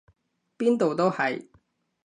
[0.65, 1.45] 邊度都係！